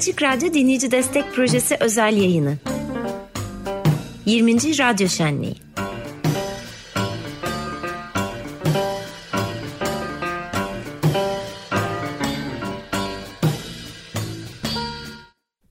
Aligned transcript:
Açık 0.00 0.22
Radyo 0.22 0.54
Dinleyici 0.54 0.90
Destek 0.90 1.34
Projesi 1.34 1.76
özel 1.80 2.16
yayını. 2.16 2.56
20. 4.26 4.54
Radyo 4.54 5.08
Şenliği. 5.08 5.54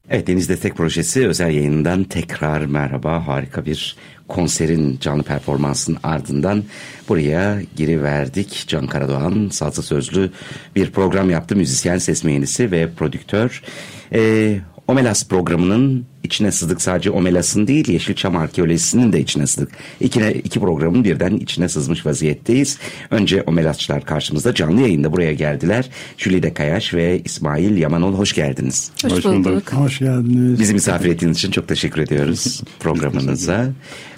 Evet 0.09 0.27
Deniz 0.27 0.49
Destek 0.49 0.75
Projesi 0.75 1.27
özel 1.27 1.51
yayınından 1.53 2.03
tekrar 2.03 2.61
merhaba. 2.61 3.27
Harika 3.27 3.65
bir 3.65 3.95
konserin 4.27 4.97
canlı 5.01 5.23
performansın 5.23 5.97
ardından 6.03 6.63
buraya 7.09 7.61
giriverdik. 7.75 8.63
Can 8.67 8.87
Karadoğan 8.87 9.49
sazlı 9.51 9.83
sözlü 9.83 10.31
bir 10.75 10.91
program 10.91 11.29
yaptı. 11.29 11.55
Müzisyen, 11.55 11.97
ses 11.97 12.23
mühendisi 12.23 12.71
ve 12.71 12.89
prodüktör. 12.91 13.63
Ee, 14.13 14.59
Omelas 14.87 15.27
programının 15.27 16.05
içine 16.23 16.51
sızdık 16.51 16.81
sadece 16.81 17.11
Omelas'ın 17.11 17.67
değil 17.67 17.89
Yeşilçam 17.89 18.35
Arkeolojisi'nin 18.35 19.13
de 19.13 19.19
içine 19.19 19.47
sızdık. 19.47 19.71
İki, 19.99 20.41
iki 20.43 20.59
programın 20.59 21.03
birden 21.03 21.35
içine 21.35 21.69
sızmış 21.69 22.05
vaziyetteyiz. 22.05 22.79
Önce 23.11 23.43
Omelasçılar 23.47 24.05
karşımızda 24.05 24.53
canlı 24.53 24.81
yayında 24.81 25.11
buraya 25.11 25.33
geldiler. 25.33 25.89
Jülide 26.17 26.53
Kayaş 26.53 26.93
ve 26.93 27.21
İsmail 27.25 27.77
Yamanol 27.77 28.13
hoş 28.13 28.33
geldiniz. 28.33 28.91
Hoş, 29.03 29.11
hoş 29.11 29.25
bulduk. 29.25 29.73
Hoş 29.73 29.99
geldiniz. 29.99 30.59
Bizi 30.59 30.73
misafir 30.73 31.09
ettiğiniz 31.09 31.37
için 31.37 31.51
çok 31.51 31.67
teşekkür 31.67 32.01
ediyoruz 32.01 32.61
programınıza. 32.79 33.69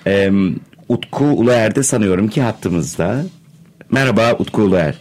Ee, 0.08 0.32
Utku 0.90 1.24
Uluer 1.26 1.76
de 1.76 1.84
sanıyorum 1.84 2.28
ki 2.28 2.42
hattımızda. 2.42 3.26
Merhaba 3.92 4.34
Utku 4.40 4.62
Uluer. 4.62 4.96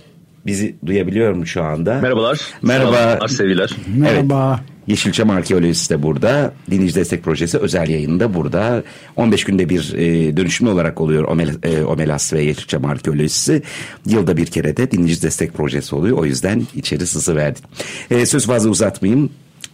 Bizi 0.47 0.77
duyabiliyor 0.87 1.33
mu 1.33 1.47
şu 1.47 1.63
anda? 1.63 2.01
Merhabalar. 2.01 2.41
Merhaba. 2.63 2.97
Selamlar, 2.97 3.29
sevgiler. 3.29 3.77
Merhaba. 3.97 4.61
Evet. 4.61 4.71
Yeşilçam 4.87 5.31
Arkeolojisi 5.31 5.91
de 5.91 6.03
burada. 6.03 6.55
Dinleyici 6.71 6.95
Destek 6.95 7.25
Projesi 7.25 7.59
özel 7.59 7.89
yayında 7.89 8.35
burada. 8.35 8.83
15 9.17 9.45
günde 9.45 9.69
bir 9.69 9.95
e, 9.95 10.37
dönüşümlü 10.37 10.71
olarak 10.71 11.01
oluyor 11.01 11.25
Omel, 11.25 11.55
e, 11.63 11.83
Omelas 11.83 12.33
ve 12.33 12.43
Yeşilçam 12.43 12.85
Arkeolojisi. 12.85 13.63
Yılda 14.07 14.37
bir 14.37 14.47
kere 14.47 14.77
de 14.77 14.91
Dinleyici 14.91 15.23
Destek 15.23 15.55
Projesi 15.55 15.95
oluyor. 15.95 16.19
O 16.19 16.25
yüzden 16.25 16.63
içeri 16.75 17.07
sızı 17.07 17.37
verdik. 17.37 17.65
E, 18.11 18.27
söz 18.27 18.47
fazla 18.47 18.71
uzatmayayım. 18.71 19.31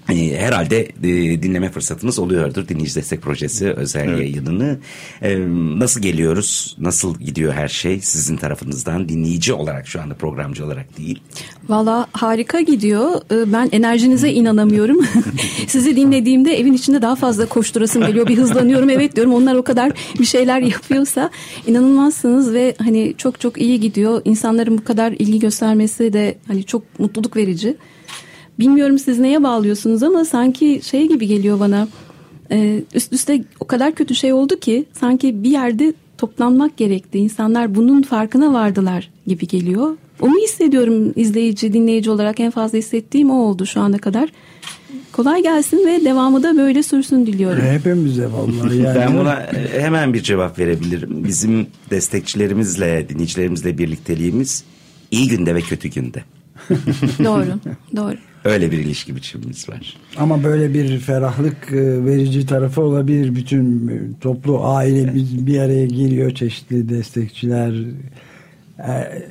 E, 0.08 0.40
herhalde 0.40 0.88
e, 1.02 1.42
dinleme 1.42 1.70
fırsatınız 1.70 2.18
oluyordur 2.18 2.68
Dinleyici 2.68 2.94
Destek 2.94 3.22
Projesi 3.22 3.70
özel 3.70 4.08
evet. 4.08 4.20
yayınını. 4.20 4.78
E, 5.22 5.38
nasıl 5.78 6.02
geliyoruz? 6.02 6.76
Nasıl 6.80 7.18
gidiyor 7.18 7.52
her 7.52 7.68
şey 7.68 8.00
sizin 8.00 8.36
tarafınızdan? 8.36 9.08
Dinleyici 9.08 9.52
olarak 9.52 9.86
şu 9.88 10.00
anda 10.00 10.14
programcı 10.14 10.64
olarak 10.64 10.98
değil. 10.98 11.22
Valla 11.68 12.06
harika 12.12 12.60
gidiyor. 12.60 13.10
E, 13.32 13.52
ben 13.52 13.68
enerjinize 13.72 14.32
inanamıyorum. 14.32 15.06
Sizi 15.66 15.96
dinlediğimde 15.96 16.60
evin 16.60 16.72
içinde 16.72 17.02
daha 17.02 17.16
fazla 17.16 17.46
koşturasım 17.46 18.06
geliyor. 18.06 18.26
Bir 18.28 18.38
hızlanıyorum. 18.38 18.90
Evet 18.90 19.16
diyorum 19.16 19.34
onlar 19.34 19.54
o 19.54 19.62
kadar 19.62 19.92
bir 20.18 20.24
şeyler 20.24 20.60
yapıyorsa 20.60 21.30
inanılmazsınız 21.66 22.52
ve 22.52 22.74
hani 22.78 23.14
çok 23.18 23.40
çok 23.40 23.60
iyi 23.60 23.80
gidiyor. 23.80 24.22
İnsanların 24.24 24.78
bu 24.78 24.84
kadar 24.84 25.12
ilgi 25.12 25.38
göstermesi 25.38 26.12
de 26.12 26.38
hani 26.46 26.64
çok 26.64 26.98
mutluluk 26.98 27.36
verici. 27.36 27.76
Bilmiyorum 28.58 28.98
siz 28.98 29.18
neye 29.18 29.42
bağlıyorsunuz 29.42 30.02
ama 30.02 30.24
sanki 30.24 30.80
şey 30.84 31.08
gibi 31.08 31.26
geliyor 31.26 31.60
bana. 31.60 31.88
Ee, 32.50 32.82
üst 32.94 33.12
üste 33.12 33.44
o 33.60 33.64
kadar 33.64 33.94
kötü 33.94 34.14
şey 34.14 34.32
oldu 34.32 34.60
ki 34.60 34.84
sanki 34.92 35.42
bir 35.42 35.50
yerde 35.50 35.94
toplanmak 36.18 36.76
gerekti. 36.76 37.18
İnsanlar 37.18 37.74
bunun 37.74 38.02
farkına 38.02 38.52
vardılar 38.52 39.10
gibi 39.26 39.46
geliyor. 39.46 39.96
Onu 40.20 40.34
hissediyorum 40.44 41.12
izleyici, 41.16 41.72
dinleyici 41.72 42.10
olarak 42.10 42.40
en 42.40 42.50
fazla 42.50 42.78
hissettiğim 42.78 43.30
o 43.30 43.34
oldu 43.34 43.66
şu 43.66 43.80
ana 43.80 43.98
kadar. 43.98 44.28
Kolay 45.12 45.42
gelsin 45.42 45.86
ve 45.86 46.04
devamı 46.04 46.42
da 46.42 46.56
böyle 46.56 46.82
sürsün 46.82 47.26
diliyorum. 47.26 47.62
Hepimize 47.62 48.26
vallahi 48.32 48.76
yani. 48.82 48.98
Ben 48.98 49.18
buna 49.18 49.46
hemen 49.78 50.14
bir 50.14 50.22
cevap 50.22 50.58
verebilirim. 50.58 51.24
Bizim 51.24 51.66
destekçilerimizle, 51.90 53.06
dinleyicilerimizle 53.08 53.78
birlikteliğimiz 53.78 54.64
iyi 55.10 55.28
günde 55.28 55.54
ve 55.54 55.60
kötü 55.60 55.88
günde. 55.88 56.24
doğru, 57.24 57.46
doğru. 57.96 58.16
Öyle 58.44 58.70
bir 58.70 58.78
ilişki 58.78 59.16
biçimimiz 59.16 59.68
var. 59.68 59.96
Ama 60.16 60.44
böyle 60.44 60.74
bir 60.74 60.98
ferahlık 60.98 61.72
e, 61.72 62.04
verici 62.04 62.46
tarafı 62.46 62.82
olabilir. 62.82 63.34
Bütün 63.34 63.88
e, 63.88 64.20
toplu 64.20 64.64
aile 64.64 65.14
bir 65.46 65.58
araya 65.58 65.86
geliyor. 65.86 66.30
Çeşitli 66.30 66.88
destekçiler 66.88 67.74
e, 68.78 69.22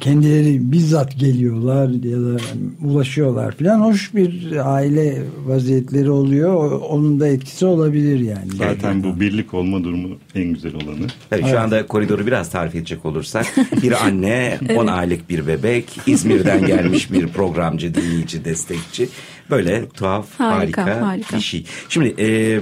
kendileri 0.00 0.72
bizzat 0.72 1.18
geliyorlar 1.18 1.88
ya 1.88 2.18
da 2.18 2.36
ulaşıyorlar 2.82 3.56
filan 3.56 3.80
hoş 3.80 4.14
bir 4.14 4.52
aile 4.74 5.22
vaziyetleri 5.46 6.10
oluyor. 6.10 6.80
Onun 6.80 7.20
da 7.20 7.28
etkisi 7.28 7.66
olabilir 7.66 8.20
yani. 8.20 8.50
Zaten 8.58 9.02
bu 9.02 9.20
birlik 9.20 9.54
olma 9.54 9.84
durumu 9.84 10.16
en 10.34 10.44
güzel 10.44 10.74
olanı. 10.74 11.06
Evet, 11.32 11.46
şu 11.50 11.60
anda 11.60 11.86
koridoru 11.86 12.26
biraz 12.26 12.50
tarif 12.50 12.74
edecek 12.74 13.04
olursak 13.04 13.46
bir 13.82 14.06
anne, 14.06 14.58
10 14.62 14.66
evet. 14.66 14.88
aylık 14.88 15.30
bir 15.30 15.46
bebek, 15.46 15.84
İzmir'den 16.06 16.66
gelmiş 16.66 17.12
bir 17.12 17.26
programcı, 17.26 17.94
dinleyici, 17.94 18.44
destekçi. 18.44 19.08
Böyle 19.50 19.88
tuhaf, 19.88 20.26
harika, 20.38 20.82
harika, 20.82 21.06
harika. 21.06 21.36
bir 21.36 21.42
şey. 21.42 21.64
Şimdi 21.88 22.14
e, 22.22 22.60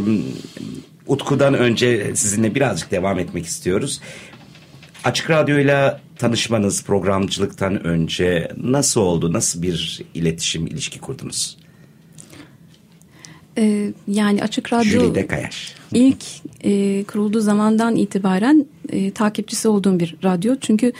Utku'dan 1.06 1.54
önce 1.54 2.16
sizinle 2.16 2.54
birazcık 2.54 2.90
devam 2.90 3.18
etmek 3.18 3.46
istiyoruz. 3.46 4.00
Açık 5.04 5.30
Radyo'yla 5.30 6.00
tanışmanız 6.16 6.84
programcılıktan 6.84 7.86
önce 7.86 8.48
nasıl 8.56 9.00
oldu? 9.00 9.32
Nasıl 9.32 9.62
bir 9.62 10.02
iletişim, 10.14 10.66
ilişki 10.66 11.00
kurdunuz? 11.00 11.56
Ee, 13.58 13.92
yani 14.08 14.42
Açık 14.42 14.72
Radyo 14.72 14.90
Jülide 14.90 15.26
Kayaş. 15.26 15.74
ilk 15.92 16.24
e, 16.64 17.04
kurulduğu 17.04 17.40
zamandan 17.40 17.96
itibaren 17.96 18.66
e, 18.88 19.10
takipçisi 19.10 19.68
olduğum 19.68 20.00
bir 20.00 20.16
radyo. 20.24 20.56
Çünkü 20.60 20.92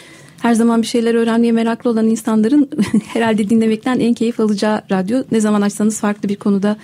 her 0.42 0.54
zaman 0.54 0.82
bir 0.82 0.86
şeyler 0.86 1.14
öğrenmeye 1.14 1.52
meraklı 1.52 1.90
olan 1.90 2.06
insanların 2.06 2.70
herhalde 3.06 3.50
dinlemekten 3.50 4.00
en 4.00 4.14
keyif 4.14 4.40
alacağı 4.40 4.82
radyo. 4.90 5.22
Ne 5.32 5.40
zaman 5.40 5.62
açsanız 5.62 6.00
farklı 6.00 6.28
bir 6.28 6.36
konuda, 6.36 6.76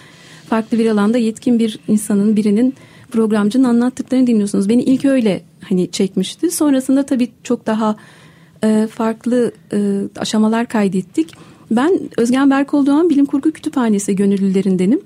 farklı 0.49 0.79
bir 0.79 0.91
alanda 0.91 1.19
yetkin 1.19 1.59
bir 1.59 1.79
insanın, 1.89 2.37
birinin 2.37 2.75
programcının 3.11 3.65
anlattıklarını 3.65 4.27
dinliyorsunuz. 4.27 4.69
Beni 4.69 4.83
ilk 4.83 5.05
öyle 5.05 5.43
hani 5.69 5.91
çekmişti. 5.91 6.51
Sonrasında 6.51 7.03
tabii 7.03 7.29
çok 7.43 7.67
daha 7.67 7.97
e, 8.65 8.89
farklı 8.91 9.53
e, 9.73 9.79
aşamalar 10.17 10.67
kaydettik. 10.67 11.35
Ben 11.71 12.01
Özgen 12.17 12.51
Berkol 12.51 12.87
Doğan 12.87 13.11
Bilim 13.11 13.27
Kurgu 13.27 13.51
Kütüphanesi 13.51 14.17
gönüllülerindenim. 14.17 15.01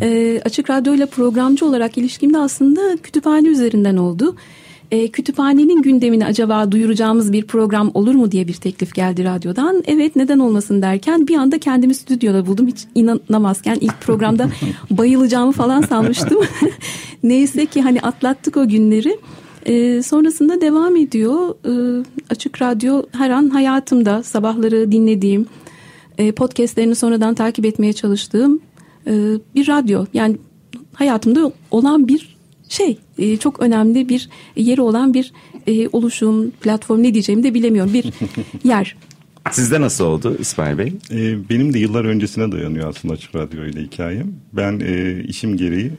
E, 0.00 0.40
açık 0.44 0.70
Radyo 0.70 0.94
ile 0.94 1.06
programcı 1.06 1.66
olarak 1.66 1.98
ilişkimde 1.98 2.38
aslında 2.38 2.96
kütüphane 3.02 3.48
üzerinden 3.48 3.96
oldu. 3.96 4.36
E, 4.94 5.08
kütüphanenin 5.08 5.82
gündemini 5.82 6.26
acaba 6.26 6.72
duyuracağımız 6.72 7.32
bir 7.32 7.46
program 7.46 7.90
olur 7.94 8.14
mu 8.14 8.32
diye 8.32 8.48
bir 8.48 8.54
teklif 8.54 8.94
geldi 8.94 9.24
radyodan. 9.24 9.82
Evet 9.86 10.16
neden 10.16 10.38
olmasın 10.38 10.82
derken 10.82 11.28
bir 11.28 11.36
anda 11.36 11.58
kendimi 11.58 11.94
stüdyoda 11.94 12.46
buldum. 12.46 12.66
Hiç 12.66 12.84
inanamazken 12.94 13.78
ilk 13.80 14.00
programda 14.00 14.48
bayılacağımı 14.90 15.52
falan 15.52 15.82
sanmıştım. 15.82 16.38
Neyse 17.22 17.66
ki 17.66 17.82
hani 17.82 18.00
atlattık 18.00 18.56
o 18.56 18.68
günleri. 18.68 19.18
E, 19.66 20.02
sonrasında 20.02 20.60
devam 20.60 20.96
ediyor. 20.96 21.54
E, 21.64 22.04
Açık 22.30 22.62
Radyo 22.62 23.02
her 23.12 23.30
an 23.30 23.48
hayatımda 23.48 24.22
sabahları 24.22 24.92
dinlediğim, 24.92 25.46
e, 26.18 26.32
podcastlerini 26.32 26.94
sonradan 26.94 27.34
takip 27.34 27.64
etmeye 27.64 27.92
çalıştığım 27.92 28.60
e, 29.06 29.12
bir 29.54 29.68
radyo. 29.68 30.04
Yani 30.12 30.36
hayatımda 30.92 31.52
olan 31.70 32.08
bir 32.08 32.33
şey, 32.68 32.98
e, 33.18 33.36
çok 33.36 33.60
önemli 33.60 34.08
bir 34.08 34.28
yeri 34.56 34.80
olan 34.80 35.14
bir 35.14 35.32
e, 35.66 35.88
oluşum, 35.88 36.50
platform 36.50 37.02
ne 37.02 37.14
diyeceğimi 37.14 37.42
de 37.42 37.54
bilemiyorum. 37.54 37.92
Bir 37.92 38.04
yer. 38.64 38.96
Sizde 39.50 39.80
nasıl 39.80 40.04
oldu 40.04 40.36
İsmail 40.38 40.78
Bey? 40.78 40.92
Ee, 41.10 41.48
benim 41.50 41.74
de 41.74 41.78
yıllar 41.78 42.04
öncesine 42.04 42.52
dayanıyor 42.52 42.88
aslında 42.88 43.14
Açık 43.14 43.34
Radyo 43.34 43.64
ile 43.64 43.82
hikayem. 43.82 44.32
Ben 44.52 44.80
e, 44.80 45.24
işim 45.24 45.56
gereği 45.56 45.92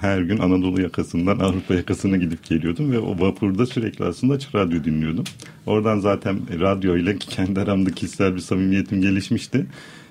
her 0.00 0.20
gün 0.20 0.38
Anadolu 0.38 0.82
yakasından 0.82 1.38
Avrupa 1.38 1.74
yakasına 1.74 2.16
gidip 2.16 2.44
geliyordum 2.44 2.92
ve 2.92 2.98
o 2.98 3.20
vapurda 3.20 3.66
sürekli 3.66 4.04
aslında 4.04 4.34
Açık 4.34 4.54
Radyo 4.54 4.84
dinliyordum. 4.84 5.24
Oradan 5.66 5.98
zaten 5.98 6.38
radyo 6.60 6.96
ile 6.96 7.18
kendi 7.18 7.60
aramda 7.60 7.90
kişisel 7.90 8.34
bir 8.34 8.40
samimiyetim 8.40 9.02
gelişmişti. 9.02 9.66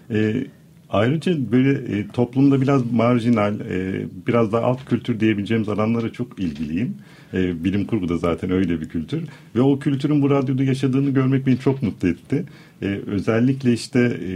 E, 0.09 0.45
ayrıca 0.91 1.51
böyle 1.51 1.97
e, 1.97 2.07
toplumda 2.07 2.61
biraz 2.61 2.91
marjinal, 2.91 3.59
e, 3.59 4.05
biraz 4.27 4.51
daha 4.51 4.61
alt 4.61 4.85
kültür 4.85 5.19
diyebileceğimiz 5.19 5.69
alanlara 5.69 6.13
çok 6.13 6.39
ilgiliyim. 6.39 6.95
E, 7.33 7.63
bilim 7.63 7.85
kurgu 7.85 8.09
da 8.09 8.17
zaten 8.17 8.51
öyle 8.51 8.81
bir 8.81 8.89
kültür. 8.89 9.23
Ve 9.55 9.61
o 9.61 9.79
kültürün 9.79 10.21
bu 10.21 10.29
radyoda 10.29 10.63
yaşadığını 10.63 11.09
görmek 11.09 11.47
beni 11.47 11.59
çok 11.59 11.83
mutlu 11.83 12.07
etti. 12.07 12.45
E, 12.81 12.85
özellikle 12.85 13.73
işte 13.73 13.99
e, 13.99 14.29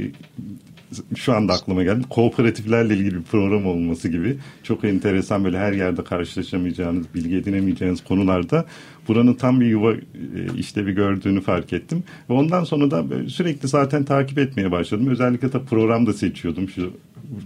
şu 1.16 1.34
anda 1.34 1.54
aklıma 1.54 1.84
geldi. 1.84 2.06
Kooperatiflerle 2.10 2.94
ilgili 2.94 3.16
bir 3.16 3.24
program 3.24 3.66
olması 3.66 4.10
gibi 4.10 4.38
çok 4.64 4.84
enteresan 4.84 5.44
böyle 5.44 5.58
her 5.58 5.74
yerde 5.74 6.04
karşılaşamayacağınız, 6.04 7.06
bilgi 7.14 7.36
edinemeyeceğiniz 7.36 8.04
konularda 8.04 8.66
buranın 9.08 9.34
tam 9.34 9.62
bir 9.62 9.66
yuva 9.66 9.94
e, 9.94 10.00
işlevi 10.58 10.92
gördüğünü 10.92 11.42
fark 11.42 11.74
ettim. 11.74 12.04
Ve 12.30 12.34
ondan 12.34 12.64
sonra 12.64 12.92
da 12.92 13.30
sürekli 13.30 13.68
zaten 13.68 14.04
takip 14.04 14.38
etmeye 14.38 14.72
başladım. 14.72 15.08
Özellikle 15.08 15.54
de 15.54 15.60
program 15.64 16.08
da 16.08 16.14
seçiyordum. 16.14 16.70
Şu 16.70 16.94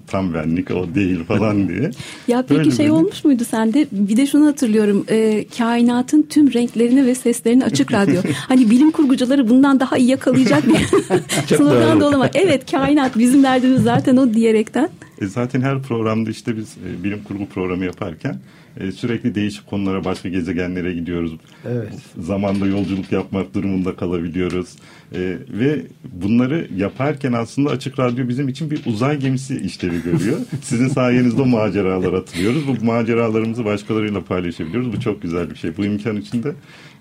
tam 0.08 0.34
benlik 0.34 0.72
o 0.72 0.96
değil 0.96 1.24
falan 1.24 1.70
diye. 1.70 1.92
ya 2.28 2.42
peki 2.42 2.60
böyle 2.60 2.72
şey 2.72 2.80
böyle... 2.80 2.92
olmuş 2.92 3.24
muydu 3.26 3.44
sende? 3.50 3.88
Bir 3.92 4.18
de 4.18 4.26
şunu 4.26 4.48
hatırlıyorum. 4.48 5.06
E, 5.10 5.46
kainatın 5.58 6.22
tüm 6.30 6.54
renklerini 6.54 7.06
ve 7.06 7.16
seslerini 7.16 7.66
açık 7.66 7.94
radyo. 7.94 8.22
hani 8.48 8.70
bilim 8.70 8.92
kurgucuları 8.92 9.50
bundan 9.50 9.80
daha 9.80 9.98
iyi 9.98 10.10
yakalayacak 10.10 10.64
bir 10.68 10.78
slogan 11.58 12.00
da 12.00 12.08
olamaz. 12.08 12.30
Evet 12.34 12.72
kainat 12.72 13.18
bizim 13.18 13.44
derdimiz 13.44 13.84
zaten 13.84 14.18
o 14.18 14.34
diyerekten. 14.34 14.90
E 15.22 15.28
zaten 15.28 15.62
her 15.62 15.82
programda 15.82 16.30
işte 16.30 16.58
biz 16.58 16.78
e, 16.78 17.04
bilim 17.04 17.24
kurgu 17.24 17.46
programı 17.46 17.86
yaparken 17.86 18.40
e, 18.80 18.92
sürekli 18.92 19.36
değişik 19.36 19.68
konulara, 19.68 20.06
başka 20.06 20.30
gezegenlere 20.30 20.94
gidiyoruz. 20.94 21.32
Evet. 21.68 21.94
Zamanda 22.18 22.66
yolculuk 22.66 23.12
yapmak 23.12 23.54
durumunda 23.54 23.96
kalabiliyoruz. 23.96 24.76
E, 25.14 25.38
ve 25.50 25.82
bunları 26.14 26.68
yaparken 26.76 27.34
aslında 27.34 27.70
Açık 27.70 28.00
Radyo 28.00 28.28
bizim 28.28 28.48
için 28.48 28.72
bir 28.72 28.86
uzay 28.86 29.20
gemisi 29.20 29.58
işlevi 29.58 30.04
görüyor. 30.04 30.38
Sizin 30.62 30.88
sayenizde 30.88 31.42
o 31.42 31.46
maceralar 31.46 32.14
atılıyoruz. 32.14 32.68
Bu 32.68 32.86
maceralarımızı 32.86 33.66
başkalarıyla 33.66 34.24
paylaşabiliyoruz. 34.24 34.94
Bu 34.94 35.00
çok 35.00 35.22
güzel 35.22 35.50
bir 35.50 35.56
şey. 35.56 35.78
Bu 35.78 35.86
imkan 35.86 36.18
içinde 36.18 36.54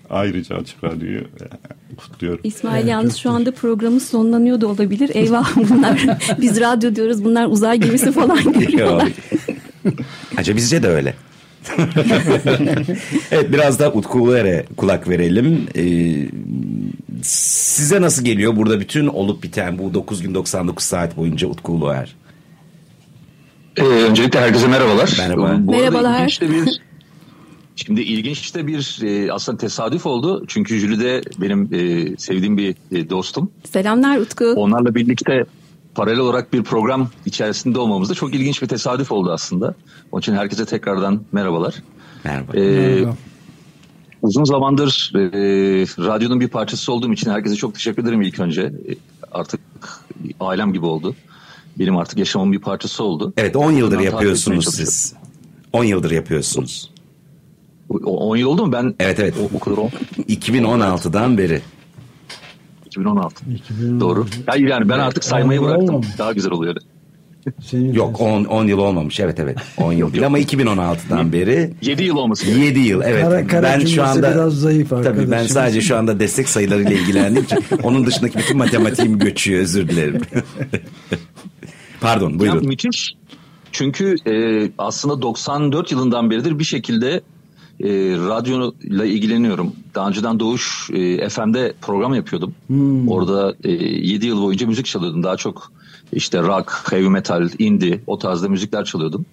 ayrıca 0.09 0.55
Açık 0.55 0.83
Radyo'yu 0.83 1.19
e, 1.19 1.95
kutluyorum. 1.95 2.39
İsmail 2.43 2.81
evet, 2.81 2.91
yalnız 2.91 3.15
şu 3.15 3.29
anda 3.29 3.51
programı 3.51 3.99
sonlanıyor 3.99 4.61
da 4.61 4.67
olabilir. 4.67 5.11
Eyvah 5.13 5.55
bunlar 5.69 6.05
biz 6.41 6.59
radyo 6.59 6.95
diyoruz 6.95 7.23
bunlar 7.23 7.47
uzay 7.47 7.79
gemisi 7.79 8.11
falan 8.11 8.53
görüyorlar. 8.59 9.11
Acaba 10.37 10.57
bizce 10.57 10.83
de 10.83 10.87
öyle. 10.87 11.13
evet 13.31 13.53
biraz 13.53 13.79
da 13.79 13.93
Utku 13.93 14.19
Uluer'e 14.19 14.65
kulak 14.77 15.09
verelim. 15.09 15.67
Ee, 15.75 15.81
size 17.23 18.01
nasıl 18.01 18.25
geliyor 18.25 18.55
burada 18.55 18.79
bütün 18.79 19.07
olup 19.07 19.43
biten 19.43 19.79
bu 19.79 19.93
9 19.93 20.21
gün 20.21 20.33
99 20.33 20.83
saat 20.85 21.17
boyunca 21.17 21.47
Utku 21.47 21.71
Uluer? 21.71 22.15
Ee, 23.77 23.83
öncelikle 23.83 24.39
herkese 24.39 24.67
merhabalar. 24.67 25.15
Merhaba. 25.19 25.57
Bu 25.59 25.71
Merhabalar. 25.71 26.39
Bir, 26.41 26.81
şimdi 27.75 28.01
ilginç 28.01 28.55
de 28.55 28.67
bir 28.67 28.99
e, 29.03 29.33
aslında 29.33 29.57
tesadüf 29.57 30.05
oldu. 30.05 30.43
Çünkü 30.47 30.79
Jüli'de 30.79 31.21
benim 31.37 31.69
e, 31.73 32.17
sevdiğim 32.17 32.57
bir 32.57 32.75
e, 32.91 33.09
dostum. 33.09 33.51
Selamlar 33.63 34.17
Utku. 34.17 34.45
Onlarla 34.45 34.95
birlikte 34.95 35.45
paralel 35.95 36.19
olarak 36.19 36.53
bir 36.53 36.63
program 36.63 37.09
içerisinde 37.25 37.79
olmamız 37.79 38.09
da 38.09 38.13
çok 38.13 38.35
ilginç 38.35 38.61
bir 38.61 38.67
tesadüf 38.67 39.11
oldu 39.11 39.31
aslında. 39.31 39.75
Onun 40.11 40.21
için 40.21 40.35
herkese 40.35 40.65
tekrardan 40.65 41.21
merhabalar. 41.31 41.75
Merhaba. 42.23 42.51
Ee, 42.53 42.61
Merhaba. 42.61 43.15
Uzun 44.21 44.43
zamandır 44.43 45.11
e, 45.15 45.19
radyonun 46.05 46.39
bir 46.39 46.47
parçası 46.47 46.93
olduğum 46.93 47.13
için 47.13 47.31
herkese 47.31 47.55
çok 47.55 47.73
teşekkür 47.73 48.03
ederim 48.03 48.21
ilk 48.21 48.39
önce. 48.39 48.61
E, 48.61 48.95
artık 49.31 49.59
ailem 50.39 50.73
gibi 50.73 50.85
oldu. 50.85 51.15
Benim 51.79 51.97
artık 51.97 52.19
yaşamın 52.19 52.51
bir 52.51 52.59
parçası 52.59 53.03
oldu. 53.03 53.33
Evet 53.37 53.55
10 53.55 53.71
yıldır 53.71 53.97
Ondan 53.97 54.11
yapıyorsunuz 54.11 54.75
siz. 54.75 55.13
10 55.73 55.83
yıldır 55.83 56.11
yapıyorsunuz. 56.11 56.91
10 57.89 58.37
yıl 58.37 58.47
oldu 58.47 58.65
mu? 58.65 58.71
Ben 58.71 58.95
Evet 58.99 59.19
evet. 59.19 59.33
O, 59.41 59.57
o 59.57 59.59
kadar 59.59 59.77
2016'dan 60.29 61.37
beri. 61.37 61.61
2016. 62.89 63.45
2016. 63.49 63.99
Doğru. 63.99 64.25
Hayır 64.45 64.67
yani 64.67 64.89
ben 64.89 64.99
artık 64.99 65.23
saymayı 65.23 65.61
bıraktım. 65.61 65.89
Olmamış. 65.89 66.07
Daha 66.17 66.33
güzel 66.33 66.51
oluyor. 66.51 66.75
Senin 67.61 67.93
Yok 67.93 68.21
10 68.21 68.45
10 68.45 68.67
yıl 68.67 68.77
olmamış. 68.77 69.19
Evet 69.19 69.39
evet. 69.39 69.57
10 69.77 69.93
yıl 69.93 70.13
değil 70.13 70.25
ama 70.25 70.39
2016'dan 70.39 71.33
beri 71.33 71.73
7 71.81 72.03
yıl 72.03 72.17
olması. 72.17 72.47
7 72.47 72.79
yıl 72.79 73.01
evet. 73.01 73.23
Kara, 73.23 73.47
kara 73.47 73.63
ben 73.63 73.85
şu 73.85 74.03
anda 74.03 74.31
biraz 74.31 74.53
zayıf 74.53 74.89
Tabii 74.89 75.31
ben 75.31 75.47
sadece 75.47 75.81
şu 75.81 75.97
anda 75.97 76.19
destek 76.19 76.49
sayılarıyla 76.49 76.91
ilgilendiğim 76.91 77.45
için 77.45 77.63
onun 77.83 78.05
dışındaki 78.05 78.37
bütün 78.37 78.57
matematiğim 78.57 79.19
göçüyor 79.19 79.61
özür 79.61 79.89
dilerim. 79.89 80.21
Pardon 82.01 82.39
buyurun. 82.39 82.61
Ya, 82.61 82.67
müthiş. 82.67 83.13
Çünkü 83.71 84.15
e, 84.27 84.33
aslında 84.77 85.21
94 85.21 85.91
yılından 85.91 86.29
beridir 86.29 86.59
bir 86.59 86.63
şekilde 86.63 87.21
e, 87.83 87.89
radyoyla 88.17 89.05
ilgileniyorum. 89.05 89.73
Daha 89.95 90.07
önceden 90.07 90.39
Doğuş 90.39 90.89
e, 90.93 91.29
FM'de 91.29 91.73
program 91.81 92.13
yapıyordum. 92.13 92.55
Hmm. 92.67 93.07
Orada 93.09 93.55
e, 93.63 93.71
7 93.71 94.25
yıl 94.25 94.41
boyunca 94.41 94.67
müzik 94.67 94.85
çalıyordum. 94.85 95.23
Daha 95.23 95.37
çok 95.37 95.71
işte 96.13 96.41
rock, 96.41 96.91
heavy 96.91 97.07
metal, 97.07 97.49
indie 97.59 97.99
o 98.07 98.17
tarzda 98.17 98.49
müzikler 98.49 98.85
çalıyordum. 98.85 99.25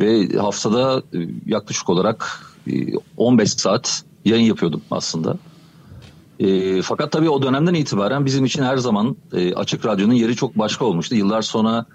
Ve 0.00 0.38
haftada 0.38 1.02
e, 1.14 1.18
yaklaşık 1.46 1.90
olarak 1.90 2.46
e, 2.70 2.72
15 3.16 3.52
saat 3.52 4.04
yayın 4.24 4.44
yapıyordum 4.44 4.82
aslında. 4.90 5.36
E, 6.40 6.82
fakat 6.82 7.12
tabii 7.12 7.30
o 7.30 7.42
dönemden 7.42 7.74
itibaren 7.74 8.26
bizim 8.26 8.44
için 8.44 8.62
her 8.62 8.76
zaman 8.76 9.16
e, 9.32 9.54
Açık 9.54 9.86
Radyo'nun 9.86 10.12
yeri 10.14 10.36
çok 10.36 10.58
başka 10.58 10.84
olmuştu. 10.84 11.14
Yıllar 11.14 11.42
sonra 11.42 11.86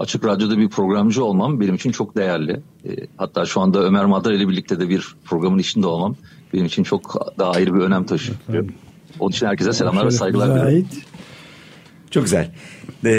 Açık 0.00 0.24
Radyo'da 0.24 0.58
bir 0.58 0.68
programcı 0.68 1.24
olmam 1.24 1.60
benim 1.60 1.74
için 1.74 1.90
çok 1.92 2.16
değerli. 2.16 2.60
E, 2.84 2.90
hatta 3.16 3.44
şu 3.46 3.60
anda 3.60 3.82
Ömer 3.84 4.04
Madar 4.04 4.32
ile 4.32 4.48
birlikte 4.48 4.80
de 4.80 4.88
bir 4.88 5.14
programın 5.24 5.58
içinde 5.58 5.86
olmam 5.86 6.16
benim 6.52 6.64
için 6.66 6.82
çok 6.82 7.34
daha 7.38 7.50
ayrı 7.50 7.74
bir 7.74 7.80
önem 7.80 8.04
taşıyor. 8.04 8.38
Onun 9.18 9.30
için 9.30 9.46
herkese 9.46 9.72
selamlar 9.72 10.06
ve 10.06 10.10
saygılar 10.10 10.48
diliyorum. 10.50 10.86
Çok 12.10 12.24
güzel. 12.24 12.54
E, 13.04 13.10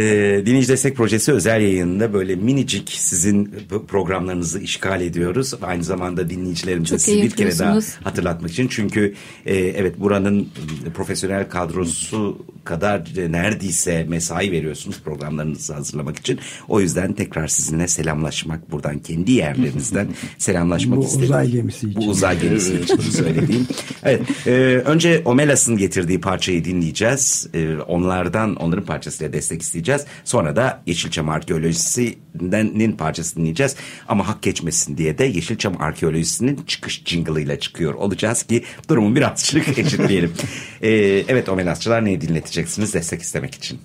Dinleyici 0.46 0.68
Destek 0.68 0.96
Projesi 0.96 1.32
özel 1.32 1.62
yayınında 1.62 2.14
böyle 2.14 2.36
minicik 2.36 2.92
sizin 2.92 3.54
programlarınızı 3.88 4.60
işgal 4.60 5.02
ediyoruz. 5.02 5.54
Aynı 5.62 5.84
zamanda 5.84 6.30
dinleyicilerimize 6.30 7.00
sizi 7.00 7.24
bir 7.24 7.30
kere 7.32 7.60
daha 7.60 7.80
hatırlatmak 8.04 8.52
için. 8.52 8.68
Çünkü 8.68 9.14
e, 9.46 9.56
evet 9.58 10.00
buranın 10.00 10.48
profesyonel 10.94 11.50
kadrosu 11.50 12.46
kadar 12.64 13.04
neredeyse 13.30 14.06
mesai 14.10 14.52
veriyorsunuz 14.52 15.02
programlarınızı 15.06 15.74
hazırlamak 15.74 16.20
için. 16.20 16.40
O 16.68 16.82
yüzden 16.82 17.14
tekrar 17.14 17.48
sizinle 17.48 17.88
selamlaşmak 17.88 18.72
buradan 18.72 19.00
kendi 19.00 19.32
yerlerinizden 19.32 20.08
selamlaşmak 20.38 21.00
Bu 21.00 21.04
istedim. 21.04 21.24
uzay 21.24 21.50
gemisi 21.50 21.90
için. 21.90 22.02
Bu 22.02 22.06
uzay 22.10 22.40
gemisi 22.42 22.76
için 22.82 22.98
söylediğim. 22.98 23.68
Evet. 24.04 24.22
E, 24.48 24.52
önce 24.86 25.22
Omelas'ın 25.26 25.78
getirdiği 25.78 26.22
parçayı 26.22 26.66
dinleyeceğiz. 26.66 27.48
E, 27.54 27.76
onlardan 27.78 28.56
onların 28.56 28.86
parçasıyla 28.86 29.34
destek 29.34 29.62
isteyeceğiz. 29.72 30.06
Sonra 30.26 30.56
da 30.56 30.82
Yeşilçam 30.86 31.30
Arkeolojisi'nin 31.30 32.92
parçasını 32.92 33.40
dinleyeceğiz. 33.42 33.76
Ama 34.08 34.28
hak 34.28 34.42
geçmesin 34.42 34.98
diye 34.98 35.18
de 35.18 35.26
Yeşilçam 35.26 35.82
Arkeolojisi'nin 35.82 36.60
çıkış 36.68 37.04
jingle'ıyla 37.06 37.60
çıkıyor 37.60 37.94
olacağız 37.94 38.44
ki 38.44 38.64
durumu 38.90 39.16
birazcık 39.16 39.78
eşitleyelim. 39.78 40.34
ee, 40.82 40.90
evet 41.28 41.50
Omelasçılar 41.50 42.06
neyi 42.06 42.22
dinleteceksiniz 42.22 42.94
destek 42.94 43.22
istemek 43.22 43.56
için? 43.56 43.80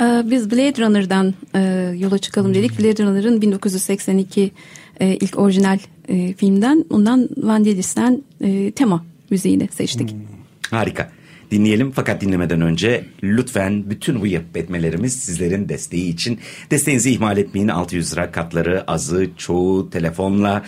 Ee, 0.00 0.22
biz 0.24 0.50
Blade 0.50 0.82
Runner'dan 0.82 1.34
e, 1.54 1.60
yola 1.98 2.18
çıkalım 2.18 2.54
dedik. 2.54 2.78
Blade 2.78 3.02
Runner'ın 3.04 3.42
1982 3.42 4.50
e, 5.00 5.06
ilk 5.06 5.38
orijinal 5.38 5.78
e, 6.08 6.32
filmden 6.32 6.84
ondan 6.90 7.28
Vangelis'ten 7.36 8.22
tema 8.76 9.04
müziğini 9.30 9.68
seçtik. 9.72 10.10
Hmm. 10.10 10.18
Harika 10.70 11.10
dinleyelim. 11.52 11.92
Fakat 11.92 12.20
dinlemeden 12.20 12.60
önce 12.60 13.04
lütfen 13.22 13.90
bütün 13.90 14.20
bu 14.20 14.26
yapıp 14.26 14.56
etmelerimiz 14.56 15.20
sizlerin 15.20 15.68
desteği 15.68 16.08
için. 16.08 16.38
Desteğinizi 16.70 17.10
ihmal 17.10 17.38
etmeyin. 17.38 17.68
600 17.68 18.12
lira 18.12 18.30
katları 18.30 18.90
azı 18.90 19.28
çoğu 19.36 19.90
telefonla 19.90 20.62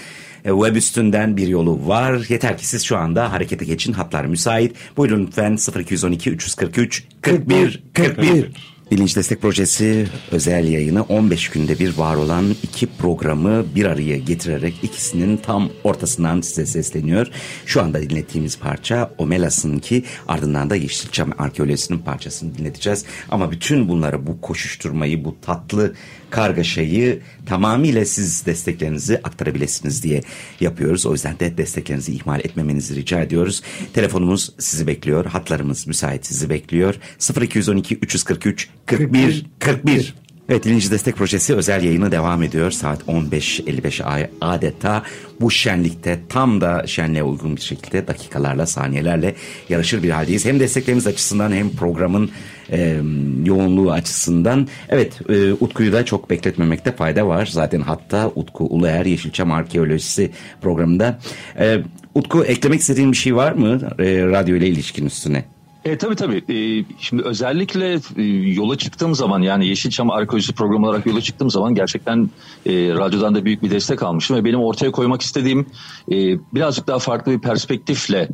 e, 0.44 0.50
web 0.50 0.76
üstünden 0.76 1.36
bir 1.36 1.48
yolu 1.48 1.88
var. 1.88 2.26
Yeter 2.28 2.58
ki 2.58 2.68
siz 2.68 2.82
şu 2.82 2.96
anda 2.96 3.32
harekete 3.32 3.64
geçin. 3.64 3.92
Hatlar 3.92 4.24
müsait. 4.24 4.72
Buyurun 4.96 5.26
lütfen 5.26 5.58
0212 5.80 6.30
343 6.30 7.04
41 7.22 7.82
41. 7.94 8.73
Bilinç 8.90 9.16
Destek 9.16 9.42
Projesi 9.42 10.06
özel 10.30 10.68
yayını 10.68 11.02
15 11.02 11.48
günde 11.48 11.78
bir 11.78 11.98
var 11.98 12.16
olan 12.16 12.56
iki 12.62 12.86
programı 12.86 13.64
bir 13.74 13.84
araya 13.84 14.18
getirerek 14.18 14.74
ikisinin 14.82 15.36
tam 15.36 15.70
ortasından 15.84 16.40
size 16.40 16.66
sesleniyor. 16.66 17.26
Şu 17.66 17.82
anda 17.82 18.02
dinlettiğimiz 18.02 18.58
parça 18.58 19.10
Omelas'ın 19.18 19.78
ki 19.78 20.04
ardından 20.28 20.70
da 20.70 20.76
Yeşilçam 20.76 21.30
Arkeolojisi'nin 21.38 21.98
parçasını 21.98 22.58
dinleteceğiz. 22.58 23.04
Ama 23.30 23.50
bütün 23.50 23.88
bunları 23.88 24.26
bu 24.26 24.40
koşuşturmayı 24.40 25.24
bu 25.24 25.36
tatlı 25.40 25.94
kargaşayı 26.30 27.20
tamamıyla 27.46 28.04
siz 28.04 28.46
desteklerinizi 28.46 29.20
aktarabilirsiniz 29.24 30.02
diye 30.02 30.20
yapıyoruz. 30.60 31.06
O 31.06 31.12
yüzden 31.12 31.38
de 31.38 31.58
desteklerinizi 31.58 32.12
ihmal 32.12 32.40
etmemenizi 32.40 32.94
rica 32.94 33.20
ediyoruz. 33.20 33.62
Telefonumuz 33.92 34.52
sizi 34.58 34.86
bekliyor. 34.86 35.26
Hatlarımız 35.26 35.86
müsait 35.86 36.26
sizi 36.26 36.50
bekliyor. 36.50 36.94
0212 37.40 37.94
343 37.96 38.68
41 38.86 39.46
41. 39.58 40.14
Evet 40.48 40.66
Bilinci 40.66 40.90
Destek 40.90 41.16
Projesi 41.16 41.54
özel 41.54 41.84
yayını 41.84 42.12
devam 42.12 42.42
ediyor. 42.42 42.70
Saat 42.70 43.02
15.55 43.02 44.28
adeta 44.40 45.02
bu 45.40 45.50
şenlikte 45.50 46.20
tam 46.28 46.60
da 46.60 46.86
şenliğe 46.86 47.22
uygun 47.22 47.56
bir 47.56 47.60
şekilde 47.60 48.08
dakikalarla 48.08 48.66
saniyelerle 48.66 49.34
yarışır 49.68 50.02
bir 50.02 50.10
haldeyiz. 50.10 50.44
Hem 50.44 50.60
desteklerimiz 50.60 51.06
açısından 51.06 51.52
hem 51.52 51.70
programın 51.70 52.30
e, 52.72 52.96
yoğunluğu 53.44 53.92
açısından. 53.92 54.68
Evet 54.88 55.20
e, 55.28 55.52
Utku'yu 55.52 55.92
da 55.92 56.04
çok 56.04 56.30
bekletmemekte 56.30 56.92
fayda 56.92 57.26
var. 57.28 57.46
Zaten 57.46 57.80
hatta 57.80 58.30
Utku 58.34 58.64
Uluer 58.64 59.06
Yeşilçam 59.06 59.52
Arkeolojisi 59.52 60.30
programında. 60.60 61.18
E, 61.58 61.78
Utku 62.14 62.44
eklemek 62.44 62.80
istediğin 62.80 63.12
bir 63.12 63.16
şey 63.16 63.36
var 63.36 63.52
mı 63.52 63.80
e, 63.98 64.26
radyo 64.26 64.56
ile 64.56 64.68
ilişkin 64.68 65.06
üstüne? 65.06 65.53
E, 65.84 65.98
tabii 65.98 66.16
tabii. 66.16 66.44
E, 66.48 66.84
şimdi 66.98 67.22
özellikle 67.22 68.00
e, 68.16 68.22
yola 68.52 68.78
çıktığım 68.78 69.14
zaman 69.14 69.42
yani 69.42 69.66
Yeşilçam 69.66 70.10
Arkeolojisi 70.10 70.52
programı 70.52 70.86
olarak 70.86 71.06
yola 71.06 71.20
çıktığım 71.20 71.50
zaman 71.50 71.74
gerçekten 71.74 72.30
e, 72.66 72.72
radyodan 72.72 73.34
da 73.34 73.44
büyük 73.44 73.62
bir 73.62 73.70
destek 73.70 74.02
almıştım 74.02 74.36
ve 74.36 74.44
benim 74.44 74.60
ortaya 74.60 74.90
koymak 74.92 75.22
istediğim 75.22 75.66
e, 76.12 76.38
birazcık 76.54 76.86
daha 76.86 76.98
farklı 76.98 77.32
bir 77.32 77.40
perspektifle 77.40 78.28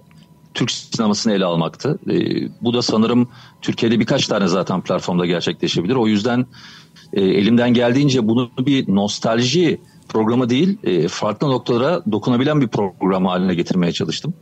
Türk 0.54 0.70
sinemasını 0.70 1.32
ele 1.32 1.44
almaktı. 1.44 1.98
E, 2.10 2.14
bu 2.62 2.74
da 2.74 2.82
sanırım 2.82 3.28
Türkiye'de 3.62 4.00
birkaç 4.00 4.26
tane 4.26 4.48
zaten 4.48 4.80
platformda 4.80 5.26
gerçekleşebilir. 5.26 5.94
O 5.94 6.06
yüzden 6.06 6.46
e, 7.12 7.22
elimden 7.22 7.74
geldiğince 7.74 8.28
bunu 8.28 8.50
bir 8.58 8.94
nostalji 8.94 9.80
programı 10.08 10.50
değil, 10.50 10.78
e, 10.84 11.08
farklı 11.08 11.48
noktalara 11.48 12.02
dokunabilen 12.12 12.60
bir 12.60 12.68
program 12.68 13.26
haline 13.26 13.54
getirmeye 13.54 13.92
çalıştım. 13.92 14.34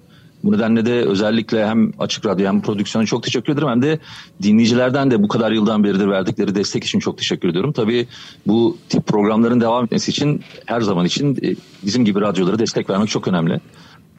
Bu 0.44 0.52
nedenle 0.52 0.86
de 0.86 0.92
özellikle 0.92 1.66
hem 1.66 1.92
Açık 1.98 2.26
Radyo 2.26 2.46
hem 2.46 2.62
prodüksiyona 2.62 3.06
çok 3.06 3.22
teşekkür 3.22 3.52
ederim 3.52 3.68
hem 3.68 3.82
de 3.82 3.98
dinleyicilerden 4.42 5.10
de 5.10 5.22
bu 5.22 5.28
kadar 5.28 5.52
yıldan 5.52 5.84
beridir 5.84 6.08
verdikleri 6.08 6.54
destek 6.54 6.84
için 6.84 6.98
çok 6.98 7.18
teşekkür 7.18 7.48
ediyorum. 7.48 7.72
Tabii 7.72 8.06
bu 8.46 8.76
tip 8.88 9.06
programların 9.06 9.60
devam 9.60 9.84
etmesi 9.84 10.10
için 10.10 10.40
her 10.66 10.80
zaman 10.80 11.06
için 11.06 11.38
e, 11.42 11.56
bizim 11.86 12.04
gibi 12.04 12.20
radyolara 12.20 12.58
destek 12.58 12.90
vermek 12.90 13.08
çok 13.08 13.28
önemli. 13.28 13.60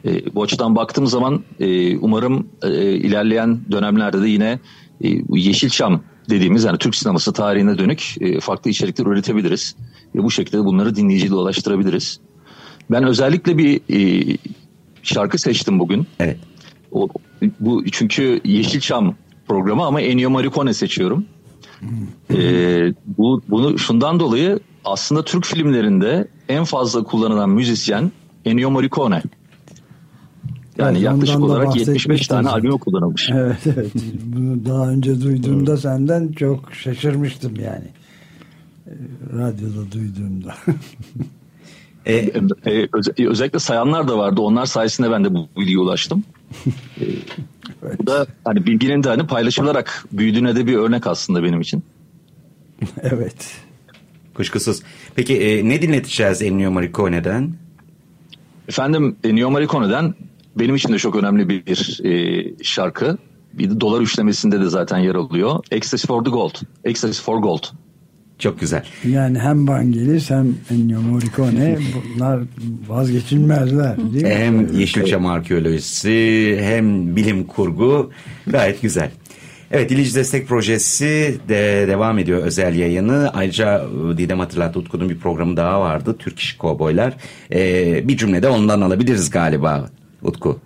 E, 0.05 0.35
bu 0.35 0.43
açıdan 0.43 0.75
baktığım 0.75 1.07
zaman 1.07 1.43
e, 1.59 1.97
umarım 1.97 2.47
ilerleyen 2.63 3.59
dönemlerde 3.71 4.21
de 4.21 4.29
yine 4.29 4.59
Yeşilçam 5.29 6.01
dediğimiz 6.29 6.63
yani 6.63 6.77
Türk 6.77 6.95
sineması 6.95 7.33
tarihine 7.33 7.77
dönük 7.77 8.15
farklı 8.41 8.69
içerikler 8.69 9.05
üretebiliriz. 9.05 9.75
Ve 10.15 10.23
bu 10.23 10.31
şekilde 10.31 10.65
bunları 10.65 10.95
dinleyiciyle 10.95 11.35
ulaştırabiliriz. 11.35 12.19
Ben 12.91 13.03
özellikle 13.03 13.57
bir 13.57 13.81
şarkı 15.03 15.37
seçtim 15.37 15.79
bugün. 15.79 16.07
Evet. 16.19 16.37
O, 16.91 17.07
bu 17.59 17.85
çünkü 17.91 18.41
Yeşilçam 18.45 19.15
programı 19.47 19.85
ama 19.85 20.01
Ennio 20.01 20.29
Morricone 20.29 20.73
seçiyorum. 20.73 21.25
Ee, 22.33 22.93
bu 23.17 23.41
bunu 23.47 23.79
şundan 23.79 24.19
dolayı 24.19 24.59
aslında 24.85 25.25
Türk 25.25 25.45
filmlerinde 25.45 26.27
en 26.49 26.63
fazla 26.63 27.03
kullanılan 27.03 27.49
müzisyen 27.49 28.11
Ennio 28.45 28.71
Morricone. 28.71 29.21
Yani 30.77 30.97
evet, 30.97 31.05
yaklaşık 31.05 31.39
olarak 31.39 31.75
75 31.75 32.27
tane 32.27 32.49
albüm 32.49 32.77
kullanılmış. 32.77 33.29
Evet 33.33 33.57
evet. 33.65 33.91
Bunu 34.23 34.65
daha 34.65 34.89
önce 34.89 35.21
duyduğumda 35.21 35.77
senden 35.77 36.31
çok 36.31 36.73
şaşırmıştım 36.73 37.55
yani. 37.55 37.87
Ee, 38.87 38.91
radyoda 39.33 39.91
duyduğumda. 39.91 40.55
E, 42.05 42.15
e, 42.15 42.31
özellikle, 42.93 43.29
özellikle 43.29 43.59
sayanlar 43.59 44.07
da 44.07 44.17
vardı. 44.17 44.41
Onlar 44.41 44.65
sayesinde 44.65 45.11
ben 45.11 45.25
de 45.25 45.33
bu 45.33 45.47
bilgiye 45.57 45.79
ulaştım. 45.79 46.23
e, 46.65 47.05
evet. 47.83 47.99
Bu 47.99 48.07
da 48.07 48.27
hani 48.45 48.65
bilginin 48.65 49.03
de 49.03 49.09
hani 49.09 49.27
paylaşılarak 49.27 50.05
büyüdüğüne 50.11 50.55
de 50.55 50.67
bir 50.67 50.75
örnek 50.75 51.07
aslında 51.07 51.43
benim 51.43 51.61
için. 51.61 51.83
evet. 53.01 53.55
Kuşkusuz. 54.33 54.81
Peki 55.15 55.37
e, 55.37 55.69
ne 55.69 55.81
dinleteceğiz 55.81 56.41
Ennio 56.41 56.71
Morricone'den? 56.71 57.53
Efendim 58.67 59.15
Ennio 59.23 59.51
Morricone'den 59.51 60.13
benim 60.55 60.75
için 60.75 60.93
de 60.93 60.97
çok 60.97 61.15
önemli 61.15 61.49
bir, 61.49 61.65
bir 61.65 62.05
e, 62.05 62.45
şarkı. 62.63 63.17
Bir 63.53 63.69
de 63.69 63.81
dolar 63.81 64.01
üçlemesinde 64.01 64.59
de 64.59 64.69
zaten 64.69 64.97
yer 64.97 65.15
alıyor. 65.15 65.59
Ecstasy 65.71 66.07
for 66.07 66.23
the 66.23 66.29
Gold. 66.29 66.55
Ecstasy 66.83 67.21
for 67.21 67.37
Gold. 67.37 67.63
Çok 68.39 68.59
güzel. 68.59 68.83
Yani 69.07 69.39
hem 69.39 69.67
Vangelis 69.67 70.29
hem 70.29 70.55
Ennio 70.71 71.01
Morricone 71.01 71.77
bunlar 72.15 72.39
vazgeçilmezler 72.87 73.97
değil 73.97 74.23
mi? 74.23 74.29
Hem 74.29 74.79
Yeşilçam 74.79 75.25
arkeolojisi 75.25 76.57
hem 76.61 77.15
bilim 77.15 77.43
kurgu 77.43 78.11
gayet 78.47 78.81
güzel. 78.81 79.11
Evet 79.71 79.91
İlici 79.91 80.15
Destek 80.15 80.47
Projesi 80.47 81.39
de 81.49 81.85
devam 81.87 82.19
ediyor 82.19 82.43
özel 82.43 82.75
yayını. 82.75 83.29
Ayrıca 83.33 83.85
e, 84.13 84.17
Didem 84.17 84.39
hatırlattı 84.39 84.79
Utku'nun 84.79 85.09
bir 85.09 85.17
programı 85.17 85.57
daha 85.57 85.81
vardı. 85.81 86.15
Türk 86.19 86.39
İş 86.39 86.57
Kovboylar. 86.57 87.13
Ee, 87.51 88.07
bir 88.07 88.17
cümlede 88.17 88.49
ondan 88.49 88.81
alabiliriz 88.81 89.29
galiba 89.29 89.89
Utku. 90.21 90.59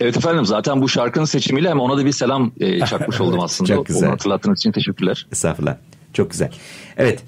Evet 0.00 0.16
efendim 0.16 0.46
zaten 0.46 0.82
bu 0.82 0.88
şarkının 0.88 1.24
seçimiyle 1.24 1.70
hem 1.70 1.80
ona 1.80 1.98
da 1.98 2.04
bir 2.04 2.12
selam 2.12 2.52
e, 2.60 2.80
çakmış 2.80 3.20
oldum 3.20 3.40
aslında. 3.40 3.74
Çok 3.74 3.86
güzel. 3.86 4.02
Onu 4.02 4.12
hatırlattığınız 4.12 4.58
için 4.58 4.72
teşekkürler. 4.72 5.26
Estağfurullah. 5.32 5.76
Çok 6.16 6.30
güzel. 6.30 6.50
Evet. 6.96 7.22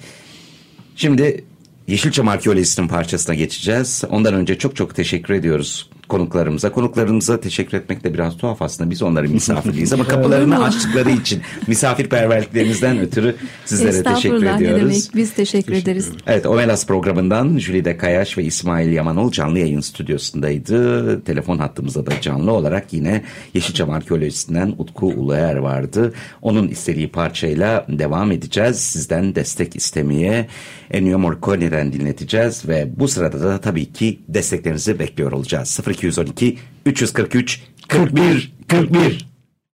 Şimdi 0.96 1.44
Yeşilçam 1.88 2.28
Arkeolojisi'nin 2.28 2.88
parçasına 2.88 3.34
geçeceğiz. 3.34 4.04
Ondan 4.10 4.34
önce 4.34 4.58
çok 4.58 4.76
çok 4.76 4.94
teşekkür 4.94 5.34
ediyoruz 5.34 5.90
konuklarımıza. 6.08 6.72
Konuklarımıza 6.72 7.40
teşekkür 7.40 7.78
etmek 7.78 8.04
de 8.04 8.14
biraz 8.14 8.36
tuhaf 8.36 8.62
aslında. 8.62 8.90
Biz 8.90 9.02
onların 9.02 9.32
misafirliyiz 9.32 9.92
ama 9.92 10.04
kapılarını 10.08 10.64
açtıkları 10.64 11.10
için 11.10 11.42
misafirperverliklerinizden 11.66 12.98
ötürü 12.98 13.36
sizlere 13.64 14.02
teşekkür 14.02 14.46
ediyoruz. 14.46 14.82
Demek. 14.82 15.14
Biz 15.14 15.32
teşekkür, 15.32 15.34
teşekkür 15.34 15.72
ederiz. 15.72 16.08
Evet 16.26 16.46
Omelas 16.46 16.86
programından 16.86 17.58
Jülide 17.58 17.96
Kayaş 17.96 18.38
ve 18.38 18.44
İsmail 18.44 18.92
Yamanol 18.92 19.30
canlı 19.30 19.58
yayın 19.58 19.80
stüdyosundaydı. 19.80 21.24
Telefon 21.24 21.58
hattımızda 21.58 22.06
da 22.06 22.20
canlı 22.20 22.52
olarak 22.52 22.92
yine 22.92 23.24
Yeşilçam 23.54 23.90
Arkeolojisi'nden 23.90 24.74
Utku 24.78 25.06
Uluer 25.06 25.56
vardı. 25.56 26.14
Onun 26.42 26.68
istediği 26.68 27.08
parçayla 27.08 27.86
devam 27.88 28.32
edeceğiz. 28.32 28.76
Sizden 28.76 29.34
destek 29.34 29.76
istemeye 29.76 30.46
Ennio 30.90 31.18
Morricone'den 31.18 31.92
dinleteceğiz 31.92 32.68
ve 32.68 32.88
bu 32.96 33.08
sırada 33.08 33.40
da 33.40 33.60
tabii 33.60 33.92
ki 33.92 34.20
desteklerinizi 34.28 34.98
bekliyor 34.98 35.32
olacağız. 35.32 35.80
0212 35.86 36.58
343 36.86 37.60
41 37.88 38.52
41 38.68 39.28